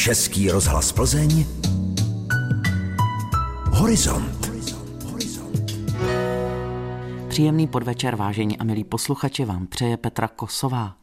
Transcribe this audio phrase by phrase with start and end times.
[0.00, 1.46] Český rozhlas Plzeň
[3.72, 4.50] Horizont
[7.28, 10.96] Příjemný podvečer, vážení a milí posluchači, vám přeje Petra Kosová.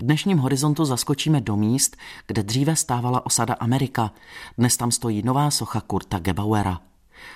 [0.00, 1.96] V dnešním horizontu zaskočíme do míst,
[2.26, 4.10] kde dříve stávala osada Amerika.
[4.58, 6.80] Dnes tam stojí nová socha Kurta Gebauera.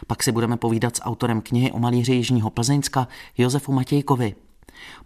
[0.06, 3.08] Pak si budeme povídat s autorem knihy o malíři Jižního Plzeňska
[3.38, 4.34] Josefu Matějkovi.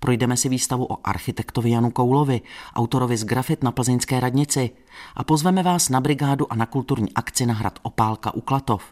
[0.01, 2.41] Projdeme si výstavu o architektovi Janu Koulovi,
[2.75, 4.71] autorovi z grafit na plzeňské radnici
[5.17, 8.83] a pozveme vás na brigádu a na kulturní akci na hrad Opálka u Klatov.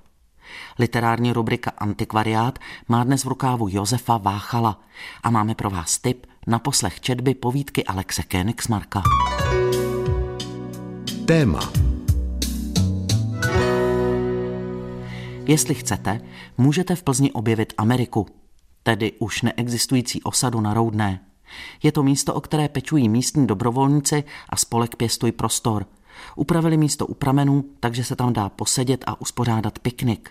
[0.78, 4.80] Literární rubrika Antikvariát má dnes v rukávu Josefa Váchala
[5.22, 9.02] a máme pro vás tip na poslech četby povídky Alexe Koenigsmarka.
[11.26, 11.60] Téma
[15.46, 16.20] Jestli chcete,
[16.58, 18.26] můžete v Plzni objevit Ameriku,
[18.84, 21.20] tedy už neexistující osadu na Roudné.
[21.82, 25.86] Je to místo, o které pečují místní dobrovolníci a spolek Pěstuj prostor.
[26.36, 30.30] Upravili místo u pramenů, takže se tam dá posedět a uspořádat piknik.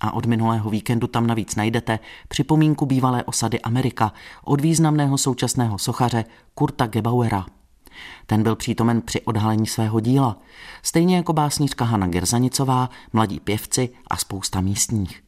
[0.00, 4.12] A od minulého víkendu tam navíc najdete připomínku bývalé osady Amerika
[4.44, 6.24] od významného současného sochaře
[6.54, 7.46] Kurta Gebauera.
[8.26, 10.38] Ten byl přítomen při odhalení svého díla,
[10.82, 15.25] stejně jako básnířka Hanna Gerzanicová, mladí pěvci a spousta místních.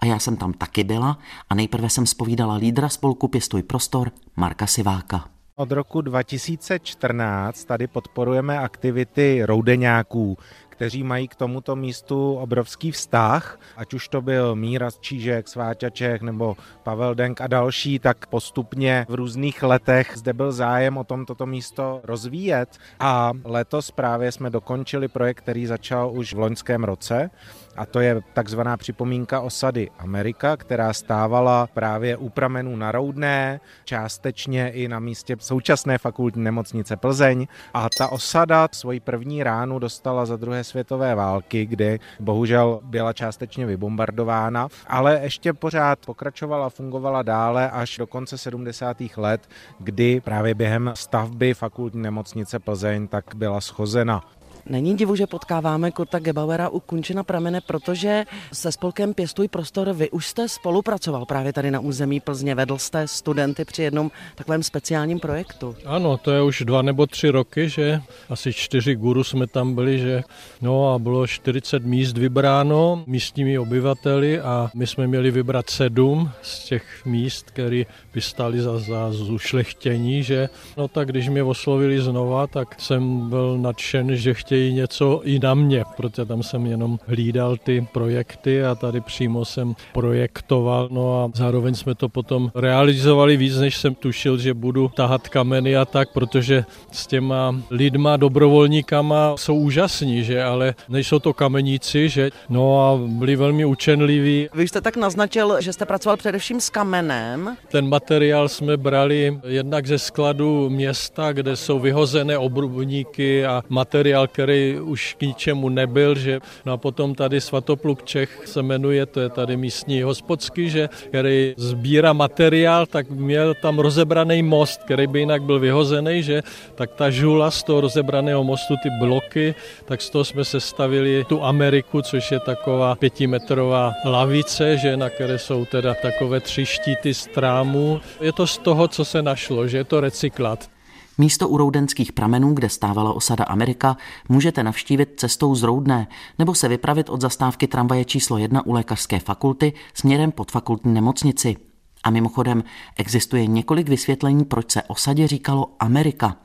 [0.00, 1.18] A já jsem tam taky byla
[1.50, 5.24] a nejprve jsem spovídala lídra spolku Pěstuj prostor Marka Siváka.
[5.56, 10.38] Od roku 2014 tady podporujeme aktivity roudeňáků,
[10.78, 16.56] kteří mají k tomuto místu obrovský vztah, ať už to byl Míra Čížek, Sváťaček nebo
[16.82, 21.46] Pavel Denk a další, tak postupně v různých letech zde byl zájem o tom toto
[21.46, 27.30] místo rozvíjet a letos právě jsme dokončili projekt, který začal už v loňském roce
[27.78, 34.70] a to je takzvaná připomínka osady Amerika, která stávala právě u pramenů na Roudné, částečně
[34.70, 40.36] i na místě současné fakultní nemocnice Plzeň a ta osada svoji první ránu dostala za
[40.36, 47.98] druhé světové války, kdy bohužel byla částečně vybombardována, ale ještě pořád pokračovala, fungovala dále až
[47.98, 48.96] do konce 70.
[49.16, 54.37] let, kdy právě během stavby fakultní nemocnice Plzeň tak byla schozena.
[54.66, 60.10] Není divu, že potkáváme Kurta Gebauera u Kunčina pramene, protože se spolkem Pěstuj prostor vy
[60.10, 62.54] už jste spolupracoval právě tady na území Plzně.
[62.54, 65.76] Vedl jste studenty při jednom takovém speciálním projektu.
[65.84, 69.98] Ano, to je už dva nebo tři roky, že asi čtyři guru jsme tam byli,
[69.98, 70.22] že
[70.62, 76.64] no a bylo 40 míst vybráno místními obyvateli a my jsme měli vybrat sedm z
[76.64, 77.82] těch míst, které
[78.14, 83.58] by stály za, za zušlechtění, že no tak když mě oslovili znova, tak jsem byl
[83.58, 88.64] nadšen, že chtěli chtějí něco i na mě, protože tam jsem jenom hlídal ty projekty
[88.64, 90.88] a tady přímo jsem projektoval.
[90.90, 95.76] No a zároveň jsme to potom realizovali víc, než jsem tušil, že budu tahat kameny
[95.76, 102.30] a tak, protože s těma lidma, dobrovolníkama jsou úžasní, že, ale nejsou to kameníci, že,
[102.48, 104.48] no a byli velmi učenliví.
[104.54, 107.56] Vy jste tak naznačil, že jste pracoval především s kamenem.
[107.70, 114.78] Ten materiál jsme brali jednak ze skladu města, kde jsou vyhozené obrubníky a materiál, který
[114.80, 119.28] už k ničemu nebyl, že no a potom tady Svatopluk Čech se jmenuje, to je
[119.28, 125.42] tady místní hospodský, že který sbírá materiál, tak měl tam rozebraný most, který by jinak
[125.42, 126.42] byl vyhozený, že
[126.74, 129.54] tak ta žula z toho rozebraného mostu, ty bloky,
[129.84, 135.38] tak z toho jsme sestavili tu Ameriku, což je taková pětimetrová lavice, že na které
[135.38, 138.00] jsou teda takové tři štíty strámů.
[138.20, 140.77] Je to z toho, co se našlo, že je to recyklát.
[141.20, 143.96] Místo u roudenských pramenů, kde stávala osada Amerika,
[144.28, 146.08] můžete navštívit cestou z Roudné
[146.38, 151.56] nebo se vypravit od zastávky tramvaje číslo 1 u lékařské fakulty směrem pod fakultní nemocnici.
[152.04, 152.64] A mimochodem
[152.96, 156.36] existuje několik vysvětlení, proč se osadě říkalo Amerika.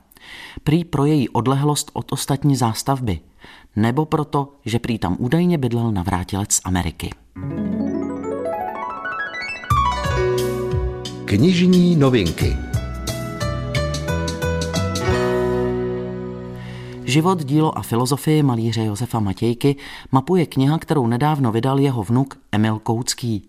[0.64, 3.20] Prý pro její odlehlost od ostatní zástavby,
[3.76, 7.10] nebo proto, že prý tam údajně bydlel navrátilec z Ameriky.
[11.24, 12.63] Knižní novinky
[17.06, 19.76] Život, dílo a filozofii malíře Josefa Matějky
[20.12, 23.48] mapuje kniha, kterou nedávno vydal jeho vnuk Emil Koucký.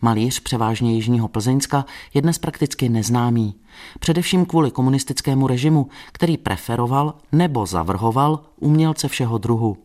[0.00, 1.84] Malíř převážně Jižního Plzeňska
[2.14, 3.54] je dnes prakticky neznámý.
[4.00, 9.76] Především kvůli komunistickému režimu, který preferoval nebo zavrhoval umělce všeho druhu.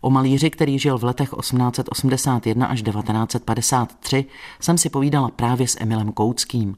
[0.00, 4.24] O malíři, který žil v letech 1881 až 1953,
[4.60, 6.76] jsem si povídala právě s Emilem Kouckým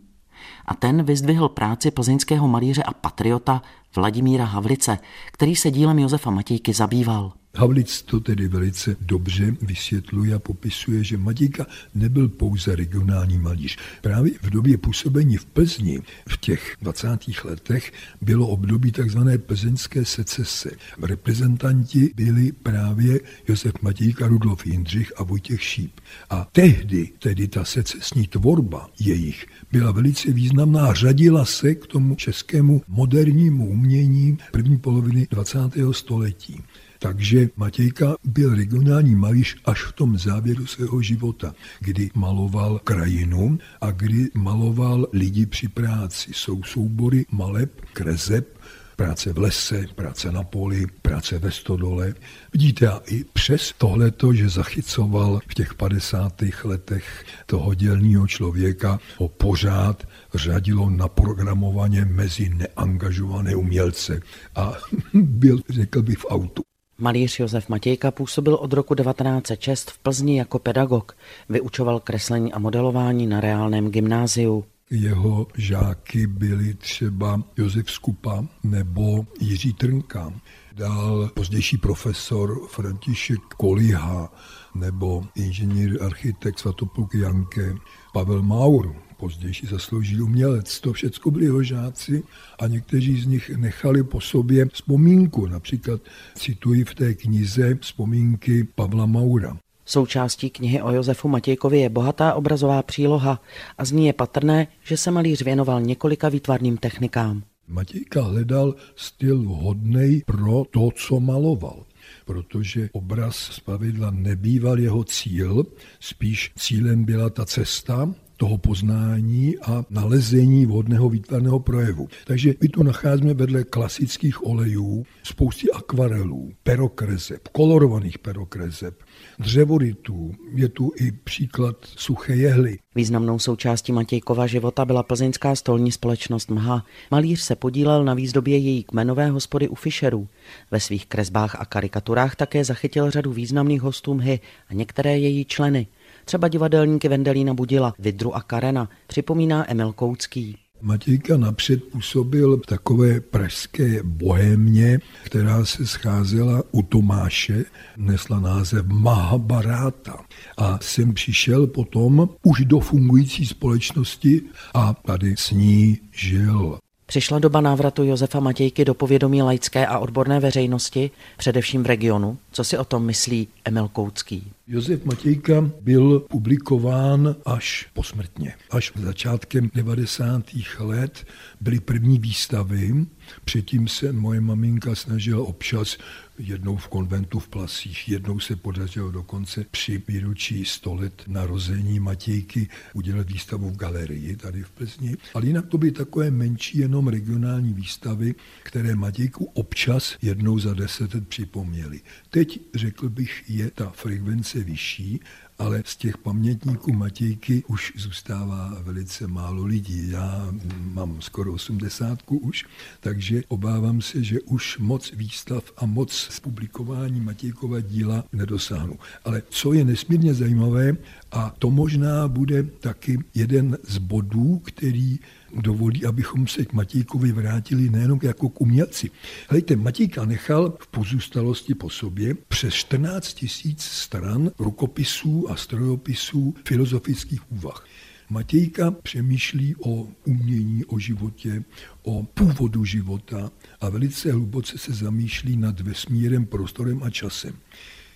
[0.67, 3.63] a ten vyzdvihl práci plzeňského malíře a patriota
[3.97, 4.99] Vladimíra Havlice,
[5.33, 7.33] který se dílem Josefa Matějky zabýval.
[7.59, 13.77] Havlic to tedy velice dobře vysvětluje a popisuje, že Matějka nebyl pouze regionální malíř.
[14.03, 17.09] Právě v době působení v Plzni v těch 20.
[17.45, 19.19] letech bylo období tzv.
[19.47, 20.71] plzeňské secese.
[21.03, 26.01] Reprezentanti byli právě Josef Matějka, Rudolf Jindřich a Vojtěch Šíp.
[26.31, 32.83] A tehdy, tedy ta secesní tvorba jejich, byla velice významná, řadila se k tomu českému
[32.89, 35.59] modernímu umění první poloviny 20.
[35.93, 36.63] století.
[36.99, 43.91] Takže Matějka byl regionální malíř až v tom závěru svého života, kdy maloval krajinu a
[43.91, 46.31] kdy maloval lidi při práci.
[46.35, 48.59] Jsou soubory maleb, krezeb,
[48.97, 52.15] práce v lese, práce na poli, práce ve stodole.
[52.53, 56.43] Vidíte, a i přes tohleto, že zachycoval v těch 50.
[56.65, 64.21] letech toho dělního člověka, ho pořád řadilo naprogramovaně mezi neangažované umělce
[64.55, 64.73] a
[65.15, 66.63] byl, řekl bych, v autu.
[67.01, 71.17] Malíř Josef Matějka působil od roku 1906 v Plzni jako pedagog.
[71.49, 74.65] Vyučoval kreslení a modelování na reálném gymnáziu.
[74.91, 80.33] Jeho žáky byli třeba Josef Skupa nebo Jiří Trnka.
[80.73, 84.33] Dál pozdější profesor František Koliha
[84.75, 87.75] nebo inženýr architekt Svatopluk Janke,
[88.13, 90.81] Pavel Maur, pozdější zasloužilý umělec.
[90.81, 92.23] To všechno byli jeho žáci
[92.59, 95.47] a někteří z nich nechali po sobě vzpomínku.
[95.47, 96.01] Například
[96.35, 99.57] cituji v té knize vzpomínky Pavla Maura.
[99.85, 103.41] Součástí knihy o Josefu Matějkovi je bohatá obrazová příloha
[103.79, 107.43] a z ní je patrné, že se malíř věnoval několika výtvarným technikám.
[107.69, 111.85] Matějka hledal styl vhodný pro to, co maloval
[112.25, 115.67] protože obraz z pravidla nebýval jeho cíl,
[116.01, 122.09] spíš cílem byla ta cesta, toho poznání a nalezení vhodného výtvarného projevu.
[122.25, 128.95] Takže my tu nacházíme vedle klasických olejů spousty akvarelů, perokrezeb, kolorovaných perokrezeb,
[129.39, 130.35] dřevoritů.
[130.55, 132.79] Je tu i příklad suché jehly.
[132.95, 136.85] Významnou součástí Matějkova života byla plzeňská stolní společnost MHA.
[137.11, 140.29] Malíř se podílel na výzdobě její kmenové hospody u Fischerů.
[140.71, 145.87] Ve svých kresbách a karikaturách také zachytil řadu významných hostů MHY a některé její členy.
[146.29, 150.57] Třeba divadelníky Vendelína Budila, Vidru a Karena, připomíná Emil Koucký.
[150.81, 157.65] Matějka napřed působil v takové pražské bohémě, která se scházela u Tomáše,
[157.97, 160.25] nesla název Mahabharáta.
[160.57, 164.43] A jsem přišel potom už do fungující společnosti
[164.75, 166.79] a tady s ní žil.
[167.09, 172.39] Přišla doba návratu Josefa Matějky do povědomí laické a odborné veřejnosti, především v regionu.
[172.53, 174.53] Co si o tom myslí Emil Koucký?
[174.67, 178.55] Josef Matějka byl publikován až posmrtně.
[178.71, 180.43] Až začátkem 90.
[180.79, 181.27] let
[181.61, 183.07] byly první výstavy.
[183.45, 185.97] Předtím se moje maminka snažila občas
[186.39, 192.69] jednou v konventu v Plasích, jednou se podařilo dokonce při výročí 100 let narození Matějky
[192.95, 195.17] udělat výstavu v galerii tady v Plzni.
[195.35, 201.15] Ale jinak to byly takové menší jenom regionální výstavy, které Matějku občas jednou za deset
[201.15, 202.01] let připomněly.
[202.31, 205.21] Teď, řekl bych, je ta frekvence vyšší
[205.59, 210.11] ale z těch pamětníků Matějky už zůstává velice málo lidí.
[210.11, 212.65] Já mám skoro osmdesátku už,
[213.01, 218.99] takže obávám se, že už moc výstav a moc zpublikování Matějkova díla nedosáhnu.
[219.25, 220.97] Ale co je nesmírně zajímavé,
[221.33, 225.19] a to možná bude taky jeden z bodů, který
[225.57, 229.11] dovolí, abychom se k Matějkovi vrátili nejenom jako k umělci.
[229.49, 237.53] Hejte, Matějka nechal v pozůstalosti po sobě přes 14 tisíc stran rukopisů a strojopisů filozofických
[237.53, 237.87] úvah.
[238.31, 241.65] Matějka přemýšlí o umění, o životě,
[242.03, 243.51] o původu života
[243.81, 247.55] a velice hluboce se zamýšlí nad vesmírem, prostorem a časem.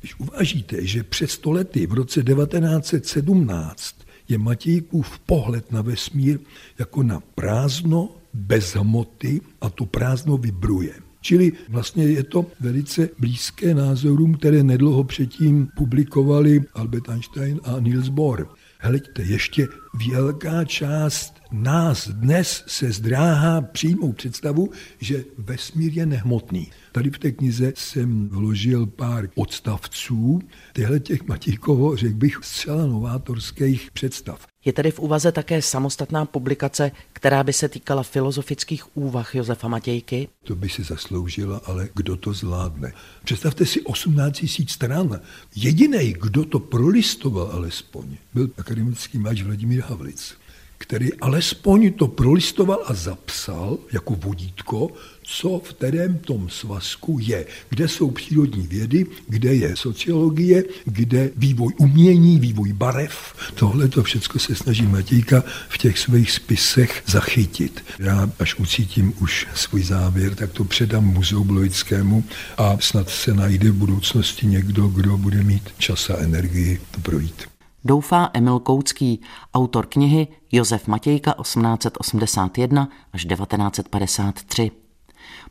[0.00, 3.96] Když uvažíte, že před stolety v roce 1917
[4.32, 6.38] je Matějkův pohled na vesmír
[6.78, 10.92] jako na prázdno bez hmoty a to prázdno vybruje.
[11.20, 18.08] Čili vlastně je to velice blízké názorům, které nedlouho předtím publikovali Albert Einstein a Niels
[18.08, 18.46] Bohr.
[18.84, 19.68] Hleďte, ještě
[20.10, 24.70] velká část nás dnes se zdráhá přijmout představu,
[25.00, 26.70] že vesmír je nehmotný.
[26.92, 30.40] Tady v té knize jsem vložil pár odstavců
[30.72, 34.51] těchto těch Matíkovo, řekl bych, zcela novátorských představ.
[34.64, 40.28] Je tedy v úvaze také samostatná publikace, která by se týkala filozofických úvah Josefa Matějky?
[40.45, 42.92] To by si zasloužila, ale kdo to zvládne?
[43.25, 45.21] Představte si 18 000 stran.
[45.57, 50.42] Jediný, kdo to prolistoval alespoň, byl akademický máč Vladimír Havlic
[50.83, 54.90] který alespoň to prolistoval a zapsal jako vodítko,
[55.40, 61.72] co v kterém tom svazku je, kde jsou přírodní vědy, kde je sociologie, kde vývoj
[61.78, 63.34] umění, vývoj barev.
[63.54, 67.84] Tohle to všechno se snaží Matějka v těch svých spisech zachytit.
[67.98, 72.24] Já až ucítím už svůj závěr, tak to předám muzeu Bloickému
[72.58, 77.42] a snad se najde v budoucnosti někdo, kdo bude mít čas a energii to projít.
[77.84, 79.20] Doufá Emil Koucký,
[79.54, 84.81] autor knihy Josef Matějka 1881 až 1953.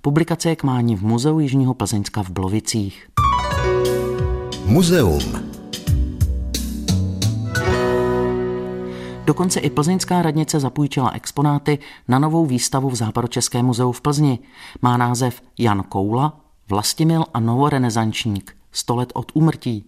[0.02, 3.08] Publikace je k mání v Muzeu Jižního Plzeňska v Blovicích.
[4.66, 5.52] Muzeum.
[9.26, 14.40] Dokonce i Plzeňská radnice zapůjčila exponáty na novou výstavu v Západočeském muzeu v Plzni.
[14.82, 19.86] Má název Jan Koula, Vlastimil a novorenesančník, 100 let od úmrtí.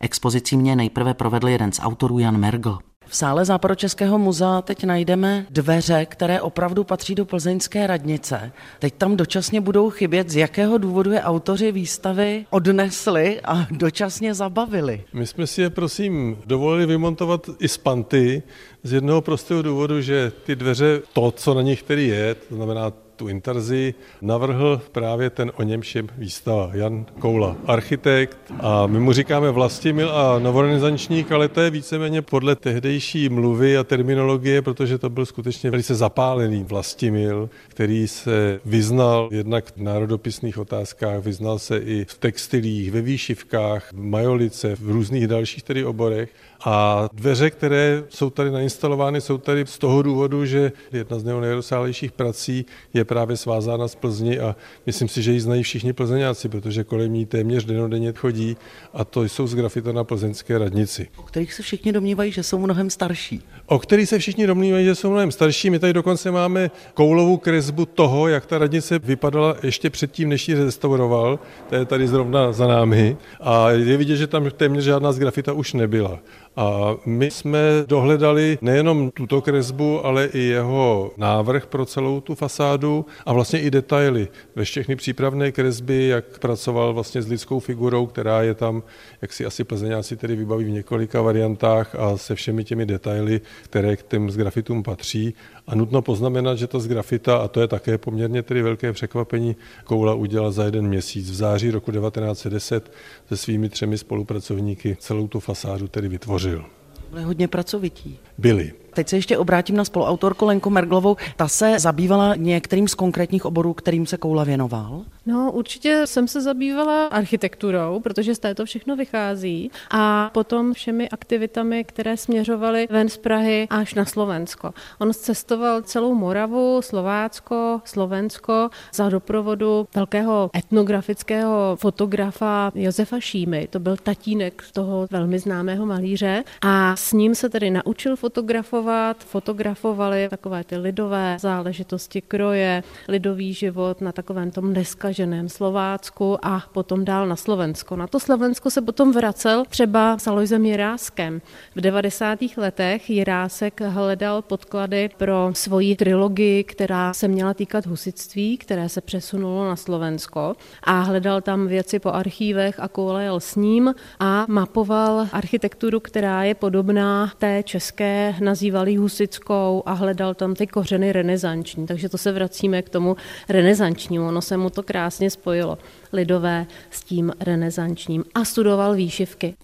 [0.00, 2.78] Expozicí mě nejprve provedl jeden z autorů Jan Mergl.
[3.10, 8.52] V sále Západočeského muzea teď najdeme dveře, které opravdu patří do plzeňské radnice.
[8.78, 15.04] Teď tam dočasně budou chybět, z jakého důvodu je autoři výstavy odnesli a dočasně zabavili.
[15.12, 18.42] My jsme si je prosím dovolili vymontovat i z panty
[18.82, 22.92] z jednoho prostého důvodu, že ty dveře, to, co na nich tedy je, to znamená
[23.20, 28.38] tu intarzi navrhl právě ten o němž výstava, Jan Koula, architekt.
[28.60, 33.84] A my mu říkáme vlastimil a novorenesančník, ale to je víceméně podle tehdejší mluvy a
[33.84, 41.24] terminologie, protože to byl skutečně velice zapálený vlastimil, který se vyznal jednak v národopisných otázkách,
[41.24, 46.30] vyznal se i v textilích, ve výšivkách, v majolice, v různých dalších tedy oborech
[46.64, 51.40] a dveře, které jsou tady nainstalovány, jsou tady z toho důvodu, že jedna z jeho
[51.40, 56.48] nejrozsálejších prací je právě svázána z Plzni a myslím si, že ji znají všichni plzeňáci,
[56.48, 58.56] protože kolem ní téměř denodenně chodí
[58.94, 61.08] a to jsou z grafita na plzeňské radnici.
[61.16, 63.42] O kterých se všichni domnívají, že jsou mnohem starší.
[63.66, 65.70] O kterých se všichni domnívají, že jsou mnohem starší.
[65.70, 70.54] My tady dokonce máme koulovou kresbu toho, jak ta radnice vypadala ještě předtím, než ji
[70.54, 71.38] restauroval.
[71.68, 73.16] To je tady zrovna za námi.
[73.40, 76.18] A je vidět, že tam téměř žádná z grafita už nebyla.
[76.56, 83.06] A my jsme dohledali nejenom tuto kresbu, ale i jeho návrh pro celou tu fasádu
[83.26, 84.28] a vlastně i detaily.
[84.56, 88.82] Ve všechny přípravné kresby, jak pracoval vlastně s lidskou figurou, která je tam,
[89.22, 93.96] jak si asi plzeňáci tedy vybaví v několika variantách a se všemi těmi detaily, které
[93.96, 95.34] k těm z grafitům patří.
[95.70, 99.56] A nutno poznamenat, že to z grafita, a to je také poměrně tedy velké překvapení,
[99.84, 101.30] Koula udělal za jeden měsíc.
[101.30, 102.92] V září roku 1910
[103.28, 106.64] se svými třemi spolupracovníky celou tu fasádu tedy vytvořil.
[107.10, 108.18] Byli hodně pracovití.
[108.38, 108.72] Byli.
[108.94, 111.16] Teď se ještě obrátím na spoluautorku Lenku Merglovou.
[111.36, 115.02] Ta se zabývala některým z konkrétních oborů, kterým se Koula věnoval?
[115.26, 121.84] No, určitě jsem se zabývala architekturou, protože z této všechno vychází a potom všemi aktivitami,
[121.84, 124.70] které směřovaly ven z Prahy až na Slovensko.
[124.98, 133.68] On cestoval celou Moravu, Slovácko, Slovensko za doprovodu velkého etnografického fotografa Josefa Šímy.
[133.70, 138.79] To byl tatínek toho velmi známého malíře a s ním se tedy naučil fotografovat,
[139.18, 147.04] fotografovali takové ty lidové záležitosti kroje, lidový život na takovém tom neskaženém Slovácku a potom
[147.04, 147.96] dál na Slovensko.
[147.96, 151.40] Na to Slovensko se potom vracel třeba s Alojzem Jiráskem.
[151.76, 152.38] V 90.
[152.56, 159.68] letech Jirásek hledal podklady pro svoji trilogii, která se měla týkat husitství, které se přesunulo
[159.68, 166.00] na Slovensko a hledal tam věci po archívech a kolejel s ním a mapoval architekturu,
[166.00, 168.34] která je podobná té české,
[168.70, 171.86] nazývali husickou a hledal tam ty kořeny renesanční.
[171.86, 173.16] Takže to se vracíme k tomu
[173.48, 174.28] renesančnímu.
[174.28, 175.78] Ono se mu to krásně spojilo.
[176.12, 178.24] Lidové s tím renesančním.
[178.34, 179.54] A studoval výšivky.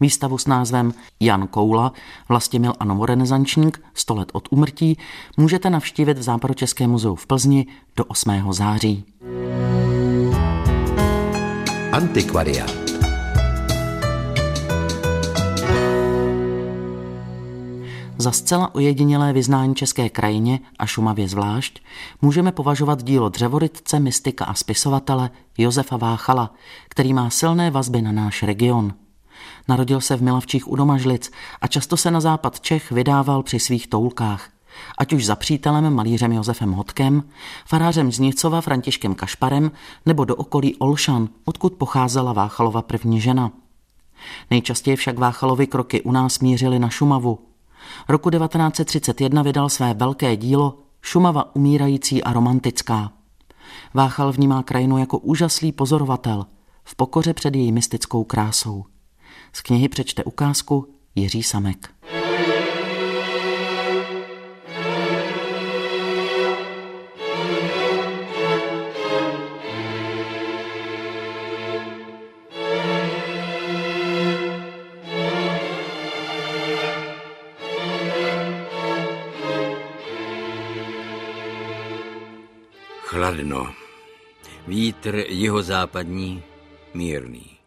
[0.00, 1.92] Výstavu s názvem Jan Koula,
[2.28, 4.98] Vlastimil a novorenesančník, 100 let od umrtí,
[5.36, 8.52] můžete navštívit v Západočeském muzeu v Plzni do 8.
[8.52, 9.04] září.
[11.92, 12.97] Antikvariát.
[18.20, 21.82] Za zcela ojedinělé vyznání české krajině a Šumavě zvlášť
[22.22, 26.54] můžeme považovat dílo dřevorytce, mystika a spisovatele Josefa Váchala,
[26.88, 28.94] který má silné vazby na náš region.
[29.68, 33.86] Narodil se v Milavčích u Domažlic a často se na západ Čech vydával při svých
[33.86, 34.50] toulkách.
[34.98, 37.22] Ať už za přítelem malířem Josefem Hodkem,
[37.66, 38.20] farářem z
[38.60, 39.70] Františkem Kašparem
[40.06, 43.50] nebo do okolí Olšan, odkud pocházela Váchalova první žena.
[44.50, 47.38] Nejčastěji však Váchalovi kroky u nás mířily na Šumavu,
[48.08, 53.12] Roku 1931 vydal své velké dílo Šumava umírající a romantická.
[53.94, 56.46] Váchal vnímá krajinu jako úžaslý pozorovatel
[56.84, 58.84] v pokoře před její mystickou krásou.
[59.52, 61.90] Z knihy přečte ukázku Jiří Samek.
[83.28, 83.74] Kladno.
[84.66, 86.42] Vítr jihozápadní,
[86.94, 87.58] mírný.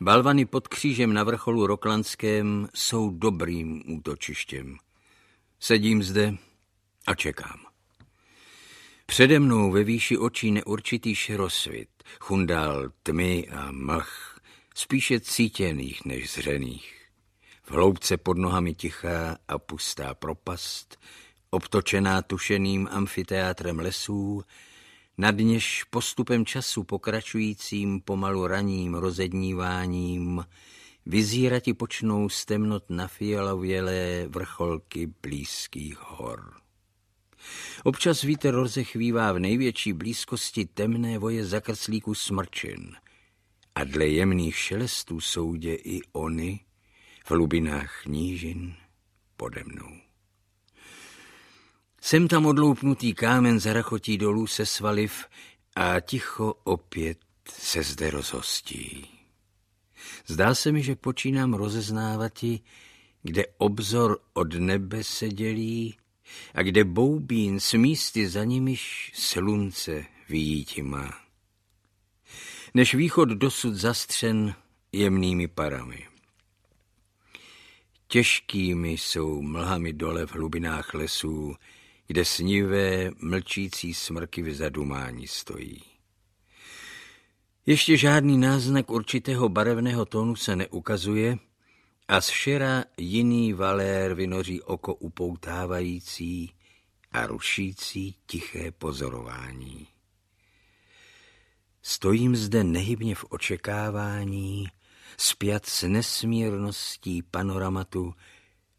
[0.00, 4.76] Balvany pod křížem na vrcholu Roklandském jsou dobrým útočištěm.
[5.60, 6.34] Sedím zde
[7.06, 7.60] a čekám.
[9.06, 11.88] Přede mnou ve výši očí neurčitý šerosvit,
[12.20, 14.38] chundál tmy a mlh,
[14.74, 17.06] spíše cítěných než zřených.
[17.62, 21.00] V hloubce pod nohami tichá a pustá propast,
[21.50, 24.44] obtočená tušeným amfiteátrem lesů,
[25.18, 30.44] nad něž postupem času pokračujícím pomalu raním rozedníváním
[31.06, 36.54] vyzírati počnou z temnot na fialovělé vrcholky blízkých hor.
[37.84, 42.96] Občas vítr rozechvívá v největší blízkosti temné voje zakrslíku smrčin
[43.74, 46.60] a dle jemných šelestů soudě i ony
[47.24, 48.74] v hlubinách nížin
[49.36, 50.03] pode mnou.
[52.04, 55.24] Jsem tam odloupnutý kámen zarachotí dolů se svaliv
[55.76, 57.18] a ticho opět
[57.50, 59.06] se zde rozhostí.
[60.26, 62.60] Zdá se mi, že počínám rozeznávati,
[63.22, 65.96] kde obzor od nebe se dělí
[66.54, 71.10] a kde boubín s místy za nimiž slunce vyjítí má.
[72.74, 74.54] Než východ dosud zastřen
[74.92, 76.08] jemnými parami.
[78.06, 81.56] Těžkými jsou mlhami dole v hlubinách lesů,
[82.06, 85.82] kde snivé, mlčící smrky v zadumání stojí.
[87.66, 91.38] Ještě žádný náznak určitého barevného tónu se neukazuje
[92.08, 96.52] a z šera jiný valér vynoří oko upoutávající
[97.12, 99.86] a rušící tiché pozorování.
[101.82, 104.68] Stojím zde nehybně v očekávání,
[105.16, 108.14] spjat s nesmírností panoramatu,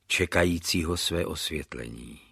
[0.08, 2.25] čekajícího své osvětlení.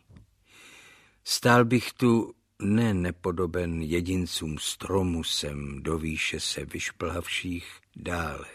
[1.23, 7.65] Stál bych tu ne nepodoben jedincům stromu sem do výše se vyšplhavších
[7.95, 8.45] dále.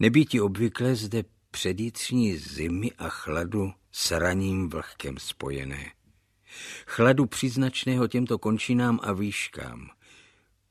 [0.00, 5.92] Nebýti obvykle zde předjícní zimy a chladu s raním vlhkem spojené.
[6.86, 9.90] Chladu příznačného těmto končinám a výškám,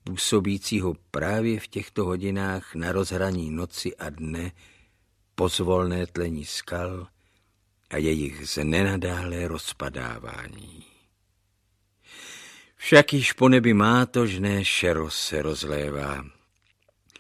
[0.04, 4.52] působícího právě v těchto hodinách na rozhraní noci a dne,
[5.36, 7.08] pozvolné tlení skal
[7.90, 10.86] a jejich znenadálé rozpadávání.
[12.76, 16.26] Však již po nebi mátožné šero se rozlévá.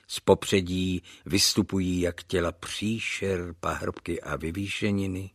[0.08, 5.30] Z popředí vystupují jak těla příšer, pahrbky a vyvýšeniny,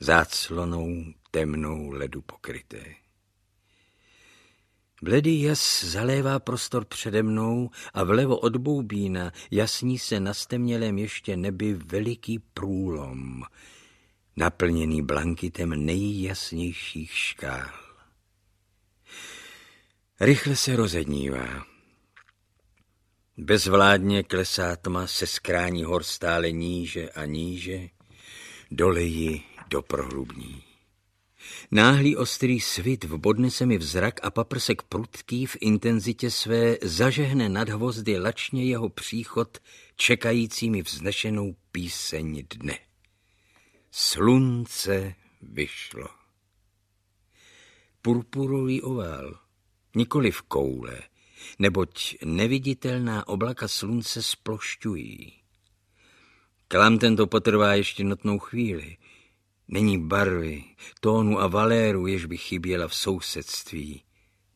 [0.00, 2.94] záclonou temnou ledu pokryté.
[5.02, 11.36] Bledý jas zalévá prostor přede mnou a vlevo od boubína jasní se na stemnělém ještě
[11.36, 13.42] nebi veliký průlom,
[14.36, 17.70] naplněný blankitem nejjasnějších škál.
[20.20, 21.64] Rychle se rozednívá.
[23.36, 27.88] Bezvládně klesá tma se skrání hor stále níže a níže,
[28.70, 30.62] doleji do prohlubní.
[31.70, 37.68] Náhlý ostrý svit vbodne se mi vzrak a paprsek prudký v intenzitě své zažehne nad
[37.68, 39.58] hvozdy lačně jeho příchod
[39.96, 42.89] čekajícími vznešenou píseň dne.
[43.90, 46.08] Slunce vyšlo.
[48.02, 49.38] Purpurový ovál,
[49.94, 50.98] nikoli v koule,
[51.58, 55.32] neboť neviditelná oblaka slunce splošťují.
[56.68, 58.96] Klam tento potrvá ještě notnou chvíli.
[59.68, 60.64] Není barvy,
[61.00, 64.02] tónu a valéru, jež by chyběla v sousedství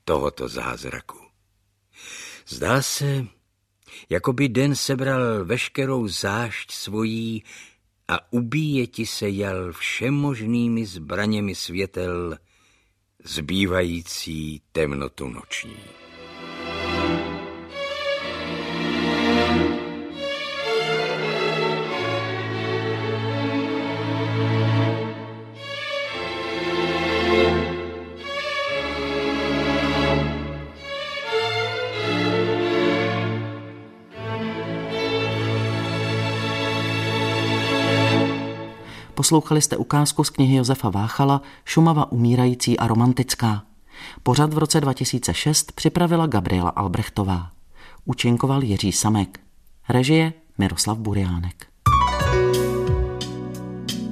[0.04, 1.18] tohoto zázraku.
[2.46, 3.26] Zdá se,
[4.08, 7.44] jako by den sebral veškerou zášť svojí
[8.08, 12.38] a ubíjeti se jal všemožnými zbraněmi světel,
[13.24, 15.76] zbývající temnotu noční.
[39.24, 43.62] Poslouchali jste ukázku z knihy Josefa Váchala Šumava umírající a romantická.
[44.22, 47.50] Pořad v roce 2006 připravila Gabriela Albrechtová.
[48.04, 49.40] Učinkoval Jiří Samek.
[49.88, 51.66] Režie Miroslav Buriánek.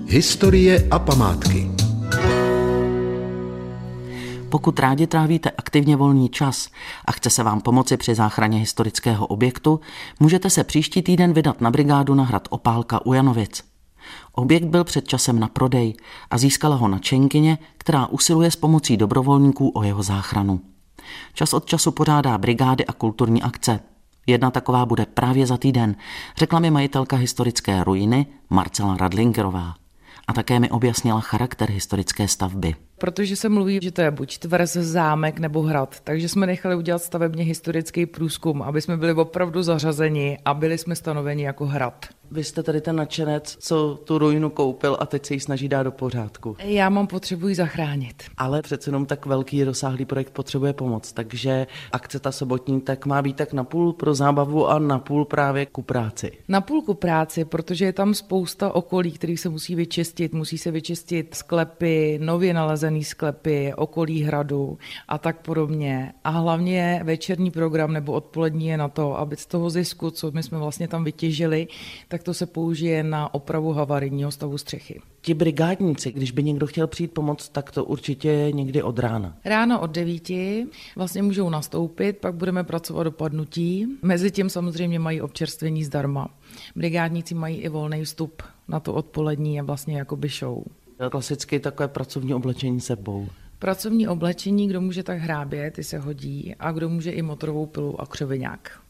[0.06, 1.70] Historie a památky
[4.48, 6.68] Pokud rádi trávíte aktivně volný čas
[7.04, 9.80] a chce se vám pomoci při záchraně historického objektu,
[10.20, 13.71] můžete se příští týden vydat na brigádu na hrad Opálka u Janovic.
[14.32, 15.94] Objekt byl před časem na prodej
[16.30, 20.60] a získala ho na Čenkyně, která usiluje s pomocí dobrovolníků o jeho záchranu.
[21.34, 23.80] Čas od času pořádá brigády a kulturní akce.
[24.26, 25.96] Jedna taková bude právě za týden,
[26.36, 29.74] řekla mi majitelka historické ruiny Marcela Radlingerová.
[30.28, 34.72] A také mi objasnila charakter historické stavby protože se mluví, že to je buď tvrz,
[34.72, 36.00] zámek nebo hrad.
[36.04, 40.94] Takže jsme nechali udělat stavebně historický průzkum, aby jsme byli opravdu zařazeni a byli jsme
[40.96, 42.06] stanoveni jako hrad.
[42.30, 45.82] Vy jste tady ten nadšenec, co tu ruinu koupil a teď se ji snaží dát
[45.82, 46.56] do pořádku.
[46.64, 48.22] Já mám potřebu ji zachránit.
[48.36, 53.22] Ale přece jenom tak velký rozsáhlý projekt potřebuje pomoc, takže akce ta sobotní tak má
[53.22, 56.32] být tak napůl pro zábavu a napůl právě ku práci.
[56.48, 60.32] Napůl ku práci, protože je tam spousta okolí, kterých se musí vyčistit.
[60.32, 62.54] Musí se vyčistit sklepy, nově
[62.92, 64.78] nalezený sklepy, okolí hradu
[65.08, 66.12] a tak podobně.
[66.24, 70.42] A hlavně večerní program nebo odpolední je na to, aby z toho zisku, co my
[70.42, 71.68] jsme vlastně tam vytěžili,
[72.08, 75.00] tak to se použije na opravu havarijního stavu střechy.
[75.22, 79.36] Ti brigádníci, když by někdo chtěl přijít pomoct, tak to určitě někdy od rána.
[79.44, 83.86] Ráno od devíti vlastně můžou nastoupit, pak budeme pracovat do padnutí.
[84.02, 86.28] Mezitím samozřejmě mají občerstvení zdarma.
[86.76, 90.81] Brigádníci mají i volný vstup na to odpolední a vlastně jako by show.
[91.10, 93.28] Klasicky takové pracovní oblečení sebou.
[93.58, 98.00] Pracovní oblečení, kdo může tak hrábět, ty se hodí, a kdo může i motorovou pilu
[98.00, 98.81] a křoviňák.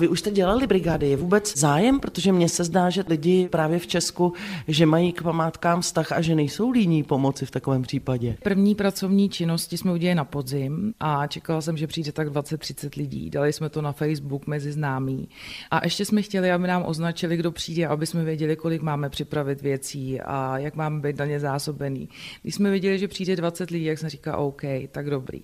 [0.00, 2.00] Vy už jste dělali brigády, je vůbec zájem?
[2.00, 4.32] Protože mně se zdá, že lidi právě v Česku,
[4.68, 8.36] že mají k památkám vztah a že nejsou líní pomoci v takovém případě.
[8.42, 13.30] První pracovní činnosti jsme udělali na podzim a čekala jsem, že přijde tak 20-30 lidí.
[13.30, 15.28] Dali jsme to na Facebook mezi známí.
[15.70, 19.62] A ještě jsme chtěli, aby nám označili, kdo přijde, aby jsme věděli, kolik máme připravit
[19.62, 22.08] věcí a jak máme být daně zásobený.
[22.42, 25.40] Když jsme viděli, že přijde 20 lidí, jak jsem říkal, OK, tak dobrý.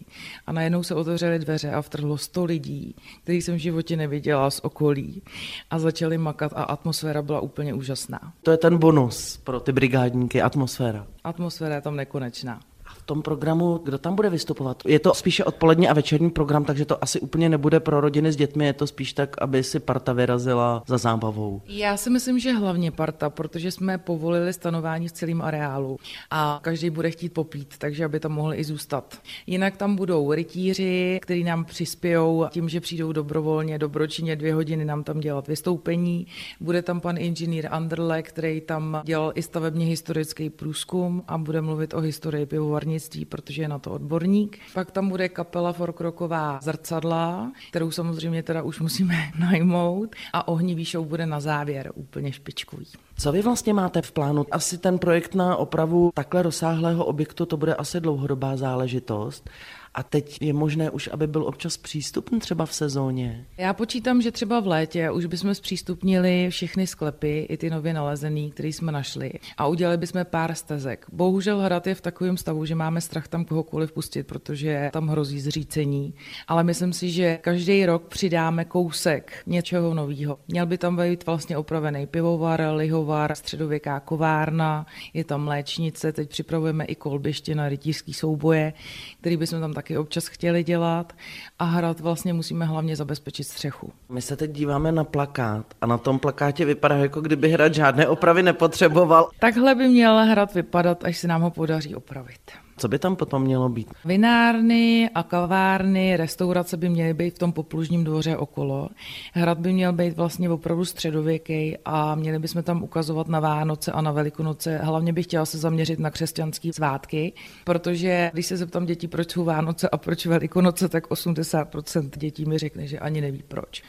[0.47, 4.61] A najednou se otevřely dveře a vtrhlo 100 lidí, kterých jsem v životě neviděla z
[4.61, 5.23] okolí
[5.71, 8.33] a začali makat a atmosféra byla úplně úžasná.
[8.43, 11.07] To je ten bonus pro ty brigádníky, atmosféra.
[11.25, 12.61] Atmosféra je tam nekonečná
[13.05, 14.83] tom programu, kdo tam bude vystupovat?
[14.87, 18.37] Je to spíše odpolední a večerní program, takže to asi úplně nebude pro rodiny s
[18.37, 21.63] dětmi, je to spíš tak, aby si parta vyrazila za zábavou.
[21.67, 25.99] Já si myslím, že hlavně parta, protože jsme povolili stanování v celém areálu
[26.31, 29.19] a každý bude chtít popít, takže aby tam mohli i zůstat.
[29.47, 35.05] Jinak tam budou rytíři, kteří nám přispějou tím, že přijdou dobrovolně, dobročinně dvě hodiny nám
[35.05, 36.27] tam dělat vystoupení.
[36.61, 41.95] Bude tam pan inženýr Anderle, který tam dělal i stavebně historický průzkum a bude mluvit
[41.95, 44.59] o historii pivovarní výtvarnictví, protože je na to odborník.
[44.75, 51.07] Pak tam bude kapela folkroková zrcadla, kterou samozřejmě teda už musíme najmout a ohnivý show
[51.07, 52.87] bude na závěr úplně špičkový.
[53.19, 54.47] Co vy vlastně máte v plánu?
[54.51, 59.51] Asi ten projekt na opravu takhle rozsáhlého objektu, to bude asi dlouhodobá záležitost.
[59.95, 63.47] A teď je možné už, aby byl občas přístupný třeba v sezóně?
[63.57, 68.51] Já počítám, že třeba v létě už bychom zpřístupnili všechny sklepy, i ty nově nalezený,
[68.51, 69.33] které jsme našli.
[69.57, 71.07] A udělali bychom pár stezek.
[71.13, 75.41] Bohužel hrad je v takovém stavu, že máme strach tam kohokoliv pustit, protože tam hrozí
[75.41, 76.15] zřícení.
[76.49, 80.39] Ale myslím si, že každý rok přidáme kousek něčeho nového.
[80.49, 86.85] Měl by tam být vlastně opravený pivovar, lihovar, středověká kovárna, je tam léčnice, teď připravujeme
[86.85, 88.73] i kolbiště na rytířský souboje,
[89.21, 91.13] který bychom tam tak taky občas chtěli dělat
[91.59, 93.93] a hrad vlastně musíme hlavně zabezpečit střechu.
[94.09, 98.09] My se teď díváme na plakát a na tom plakátě vypadá, jako kdyby hrad žádné
[98.09, 99.29] opravy nepotřeboval.
[99.39, 102.64] Takhle by měl hrad vypadat, až se nám ho podaří opravit.
[102.77, 103.93] Co by tam potom mělo být?
[104.05, 108.89] Vinárny a kavárny, restaurace by měly být v tom poplužním dvoře okolo.
[109.33, 114.01] Hrad by měl být vlastně opravdu středověký a měli bychom tam ukazovat na Vánoce a
[114.01, 114.79] na Velikonoce.
[114.83, 117.33] Hlavně bych chtěla se zaměřit na křesťanské svátky,
[117.65, 122.59] protože když se zeptám dětí, proč jsou Vánoce a proč Velikonoce, tak 80% dětí mi
[122.59, 123.83] řekne, že ani neví proč.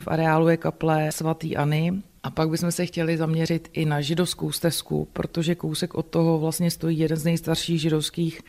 [0.00, 5.08] V areálu je kaple svatýAny, a pak bychom se chtěli zaměřit i na židovskou stezku,
[5.12, 8.40] protože kousek od toho vlastně stojí jeden z nejstarších židovských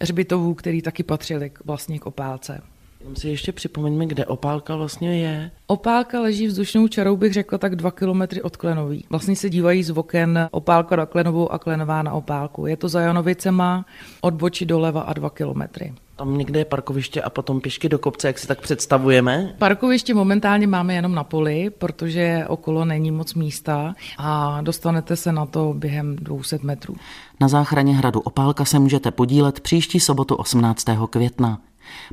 [0.00, 2.62] hřbitovů, který taky patřili vlastně k opálce.
[3.00, 5.50] Jenom si ještě připomeňme, kde opálka vlastně je.
[5.66, 9.04] Opálka leží vzdušnou čarou, bych řekla, tak dva kilometry od Klenový.
[9.10, 12.66] Vlastně se dívají z oken opálka na Klenovou a Klenová na opálku.
[12.66, 13.86] Je to za Janovicema,
[14.20, 15.94] od boči doleva a dva kilometry.
[16.20, 19.54] Tam někde je parkoviště a potom pěšky do kopce, jak si tak představujeme?
[19.58, 25.46] Parkoviště momentálně máme jenom na poli, protože okolo není moc místa a dostanete se na
[25.46, 26.96] to během 200 metrů.
[27.40, 30.84] Na záchraně hradu Opálka se můžete podílet příští sobotu 18.
[31.10, 31.60] května.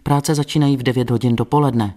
[0.03, 1.95] Práce začínají v 9 hodin dopoledne.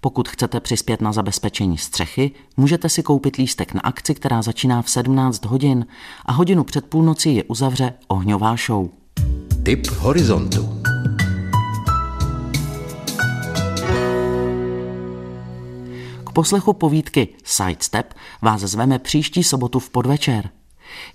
[0.00, 4.90] Pokud chcete přispět na zabezpečení střechy, můžete si koupit lístek na akci, která začíná v
[4.90, 5.86] 17 hodin
[6.26, 8.88] a hodinu před půlnocí je uzavře ohňová show.
[9.62, 10.77] Tip horizontu.
[16.38, 20.50] Poslechu povídky Sidestep vás zveme příští sobotu v podvečer.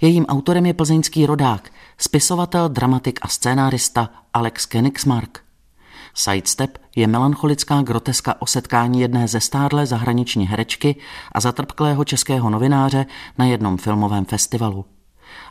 [0.02, 5.40] Jejím autorem je plzeňský rodák, spisovatel, dramatik a scénárista Alex Kenigsmark.
[6.14, 10.96] Sidestep je melancholická groteska o setkání jedné ze stádlé zahraniční herečky
[11.32, 13.06] a zatrpklého českého novináře
[13.38, 14.86] na jednom filmovém festivalu.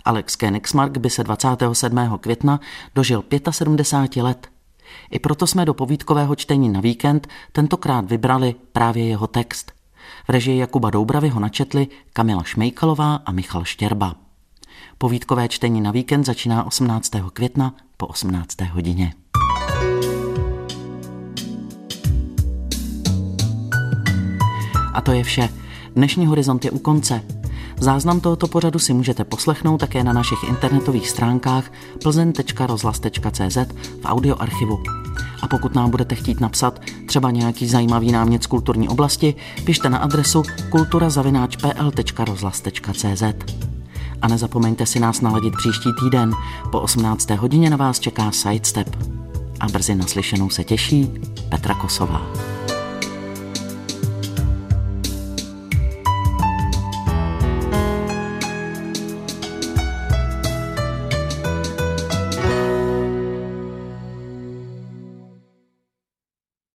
[0.05, 2.19] Alex Kenigsmark by se 27.
[2.21, 2.61] května
[2.95, 4.52] dožil 75 let.
[5.11, 9.73] I proto jsme do povídkového čtení na víkend tentokrát vybrali právě jeho text.
[10.27, 14.15] V režii Jakuba Doubravy ho načetli Kamila Šmejkalová a Michal Štěrba.
[14.99, 17.11] Povídkové čtení na víkend začíná 18.
[17.33, 18.61] května po 18.
[18.61, 19.13] hodině.
[24.95, 25.49] A to je vše.
[25.95, 27.42] Dnešní horizont je u konce.
[27.83, 33.57] Záznam tohoto pořadu si můžete poslechnout také na našich internetových stránkách plzen.rozhlas.cz
[34.01, 34.83] v audioarchivu.
[35.43, 39.99] A pokud nám budete chtít napsat třeba nějaký zajímavý námět z kulturní oblasti, pište na
[39.99, 43.23] adresu kulturazavináčpl.rozhlas.cz.
[44.23, 46.33] A nezapomeňte si nás naladit příští týden.
[46.71, 47.31] Po 18.
[47.31, 48.97] hodině na vás čeká Sidestep.
[49.61, 51.11] A brzy naslyšenou se těší
[51.49, 52.23] Petra Kosová.